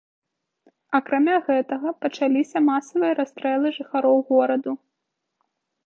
Акрамя 0.99 1.35
гэтага, 1.49 1.93
пачаліся 2.05 2.57
масавыя 2.71 3.13
расстрэлы 3.21 3.67
жыхароў 3.79 4.17
гораду. 4.35 4.73